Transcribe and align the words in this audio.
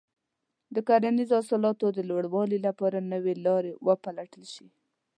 د 0.75 0.77
کرنیزو 0.87 1.33
حاصلاتو 1.39 1.85
د 1.97 1.99
لوړوالي 2.09 2.59
لپاره 2.67 3.07
نوې 3.13 3.33
لارې 3.45 3.71
وپلټل 3.87 4.43
شي. 4.53 4.67